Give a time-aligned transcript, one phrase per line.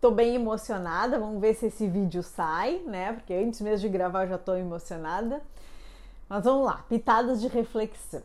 [0.00, 3.12] Tô bem emocionada, vamos ver se esse vídeo sai, né?
[3.12, 5.42] Porque antes mesmo de gravar eu já tô emocionada.
[6.28, 8.22] Mas vamos lá, pitadas de reflexão.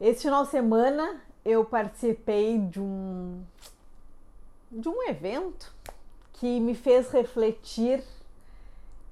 [0.00, 3.42] Esse final de semana eu participei de um
[4.70, 5.72] de um evento
[6.34, 8.04] que me fez refletir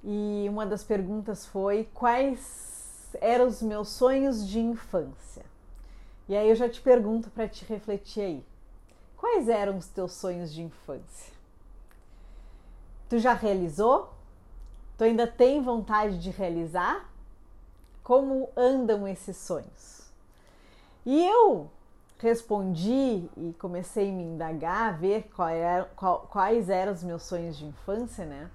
[0.05, 5.45] e uma das perguntas foi quais eram os meus sonhos de infância.
[6.29, 8.45] E aí eu já te pergunto para te refletir aí.
[9.17, 11.33] Quais eram os teus sonhos de infância?
[13.09, 14.13] Tu já realizou?
[14.99, 17.09] Tu ainda tem vontade de realizar?
[18.03, 20.11] Como andam esses sonhos?
[21.05, 21.71] E eu
[22.19, 27.23] respondi e comecei a me indagar, a ver qual era, qual, quais eram os meus
[27.23, 28.51] sonhos de infância, né?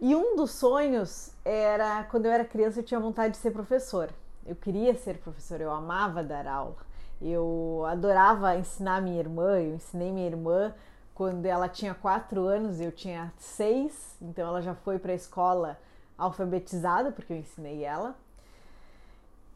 [0.00, 4.12] E um dos sonhos era, quando eu era criança, eu tinha vontade de ser professora.
[4.46, 6.87] Eu queria ser professora, eu amava dar aula.
[7.20, 10.74] Eu adorava ensinar minha irmã, eu ensinei minha irmã
[11.14, 15.76] quando ela tinha quatro anos, eu tinha seis, então ela já foi para a escola
[16.16, 18.14] alfabetizada, porque eu ensinei ela.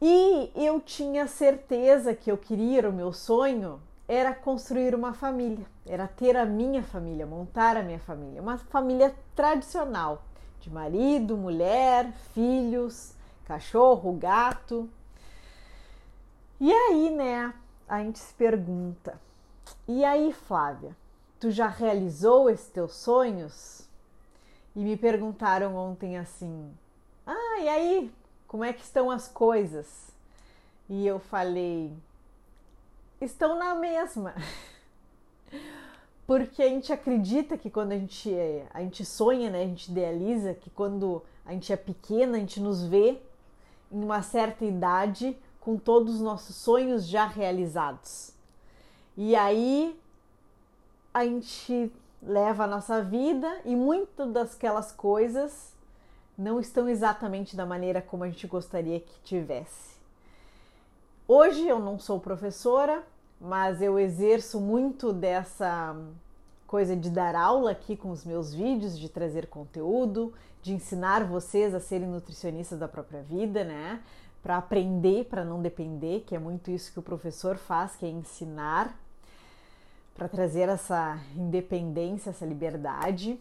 [0.01, 6.05] E eu tinha certeza que eu queria, o meu sonho era construir uma família, era
[6.05, 10.23] ter a minha família, montar a minha família, uma família tradicional,
[10.59, 13.13] de marido, mulher, filhos,
[13.45, 14.89] cachorro, gato.
[16.59, 17.53] E aí, né,
[17.87, 19.19] a gente se pergunta:
[19.87, 20.95] e aí, Flávia,
[21.39, 23.87] tu já realizou esses teus sonhos?
[24.75, 26.71] E me perguntaram ontem assim:
[27.25, 28.11] ah, e aí,
[28.47, 30.11] como é que estão as coisas?
[30.89, 31.93] E eu falei:
[33.19, 34.33] estão na mesma.
[36.25, 38.33] Porque a gente acredita que quando a gente,
[38.73, 42.61] a gente sonha, né, a gente idealiza que quando a gente é pequena, a gente
[42.61, 43.21] nos vê
[43.91, 48.33] em uma certa idade com todos os nossos sonhos já realizados.
[49.15, 49.97] E aí
[51.13, 51.89] a gente
[52.21, 55.71] leva a nossa vida e muitas daquelas coisas
[56.37, 59.93] não estão exatamente da maneira como a gente gostaria que tivesse.
[61.25, 63.01] Hoje eu não sou professora,
[63.39, 65.95] mas eu exerço muito dessa
[66.67, 71.73] coisa de dar aula aqui com os meus vídeos, de trazer conteúdo, de ensinar vocês
[71.73, 74.01] a serem nutricionistas da própria vida, né?
[74.43, 78.09] Para aprender, para não depender, que é muito isso que o professor faz, que é
[78.09, 78.93] ensinar,
[80.13, 83.39] para trazer essa independência, essa liberdade.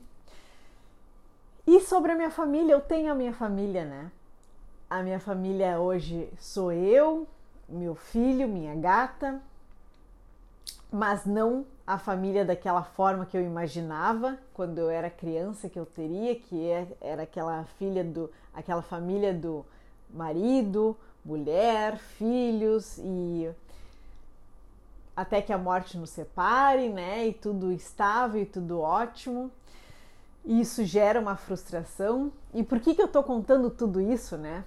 [1.67, 4.11] E sobre a minha família, eu tenho a minha família, né?
[4.89, 7.27] A minha família hoje sou eu,
[7.69, 9.41] meu filho, minha gata,
[10.91, 15.87] mas não a família daquela forma que eu imaginava quando eu era criança que eu
[15.87, 19.65] teria, que é, era aquela filha do, aquela família do
[20.13, 23.49] marido, mulher, filhos e
[25.15, 27.29] até que a morte nos separe, né?
[27.29, 29.51] E tudo estável e tudo ótimo.
[30.45, 32.33] E isso gera uma frustração.
[32.53, 34.65] E por que, que eu tô contando tudo isso, né?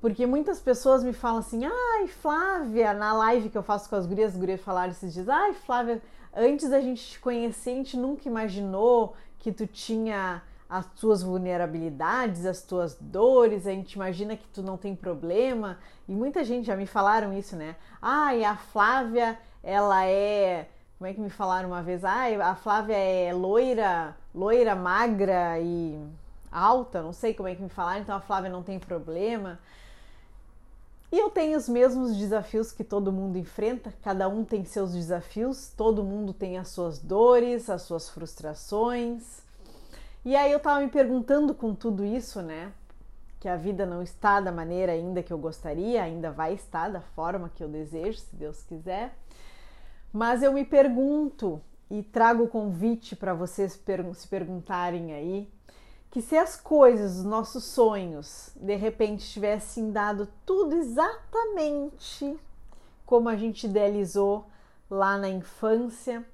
[0.00, 4.06] Porque muitas pessoas me falam assim, ai, Flávia, na live que eu faço com as
[4.06, 6.02] gurias, as gurias falaram esses dias, ai, Flávia,
[6.34, 12.46] antes da gente te conhecer, a gente nunca imaginou que tu tinha as tuas vulnerabilidades,
[12.46, 15.78] as tuas dores, a gente imagina que tu não tem problema.
[16.08, 17.76] E muita gente já me falaram isso, né?
[18.00, 20.66] Ai, a Flávia, ela é
[20.96, 22.02] como é que me falaram uma vez?
[22.06, 26.00] Ah, a Flávia é loira, loira, magra e
[26.50, 29.58] alta, não sei como é que me falaram, então a Flávia não tem problema.
[31.10, 35.70] E eu tenho os mesmos desafios que todo mundo enfrenta, cada um tem seus desafios,
[35.76, 39.41] todo mundo tem as suas dores, as suas frustrações.
[40.24, 42.72] E aí eu tava me perguntando com tudo isso, né?
[43.40, 47.00] Que a vida não está da maneira ainda que eu gostaria, ainda vai estar da
[47.00, 49.16] forma que eu desejo, se Deus quiser.
[50.12, 51.60] Mas eu me pergunto
[51.90, 53.72] e trago o convite para vocês
[54.14, 55.52] se perguntarem aí
[56.12, 62.38] que se as coisas, os nossos sonhos, de repente tivessem dado tudo exatamente
[63.06, 64.46] como a gente idealizou
[64.90, 66.24] lá na infância,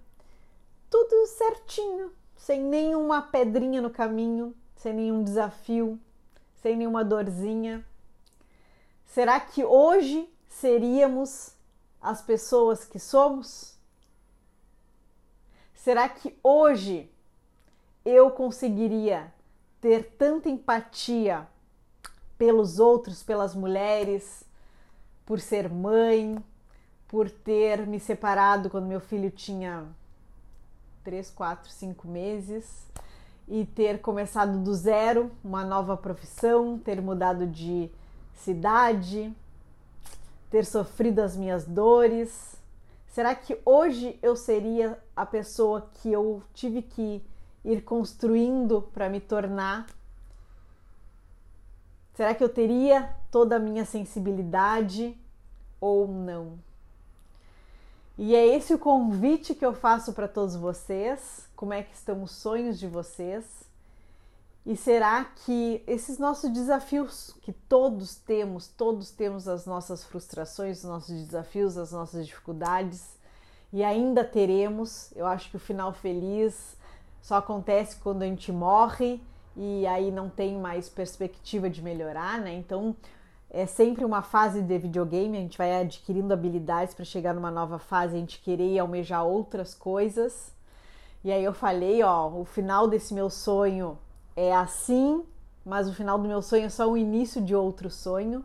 [0.90, 6.00] tudo certinho, sem nenhuma pedrinha no caminho, sem nenhum desafio,
[6.62, 7.84] sem nenhuma dorzinha.
[9.04, 11.52] Será que hoje seríamos
[12.00, 13.76] as pessoas que somos?
[15.74, 17.10] Será que hoje
[18.04, 19.32] eu conseguiria
[19.80, 21.46] ter tanta empatia
[22.38, 24.44] pelos outros, pelas mulheres,
[25.26, 26.42] por ser mãe,
[27.08, 29.86] por ter me separado quando meu filho tinha
[31.08, 32.86] 3, 4, 5 meses
[33.48, 37.90] e ter começado do zero uma nova profissão, ter mudado de
[38.34, 39.34] cidade,
[40.50, 42.56] ter sofrido as minhas dores.
[43.06, 47.24] Será que hoje eu seria a pessoa que eu tive que
[47.64, 49.86] ir construindo para me tornar?
[52.12, 55.16] Será que eu teria toda a minha sensibilidade
[55.80, 56.58] ou não?
[58.18, 61.48] E é esse o convite que eu faço para todos vocês.
[61.54, 63.44] Como é que estão os sonhos de vocês?
[64.66, 70.84] E será que esses nossos desafios que todos temos, todos temos as nossas frustrações, os
[70.84, 73.16] nossos desafios, as nossas dificuldades
[73.72, 75.12] e ainda teremos.
[75.14, 76.76] Eu acho que o final feliz
[77.22, 79.22] só acontece quando a gente morre
[79.56, 82.52] e aí não tem mais perspectiva de melhorar, né?
[82.52, 82.96] Então
[83.50, 87.78] é sempre uma fase de videogame, a gente vai adquirindo habilidades para chegar numa nova
[87.78, 90.52] fase, a gente querer almejar outras coisas.
[91.24, 93.98] E aí eu falei, ó, o final desse meu sonho
[94.36, 95.24] é assim,
[95.64, 98.44] mas o final do meu sonho é só o início de outro sonho.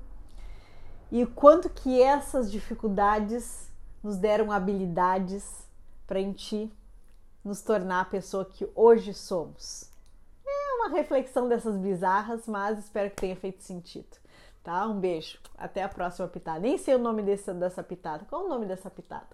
[1.11, 3.69] E quanto que essas dificuldades
[4.01, 5.67] nos deram habilidades
[6.07, 6.71] para a gente
[7.43, 9.89] nos tornar a pessoa que hoje somos.
[10.45, 14.22] É uma reflexão dessas bizarras, mas espero que tenha feito sentido.
[14.63, 14.87] Tá?
[14.87, 15.39] Um beijo.
[15.57, 16.59] Até a próxima pitada.
[16.59, 18.25] Nem sei o nome desse, dessa pitada.
[18.25, 19.27] Qual o nome dessa pitada?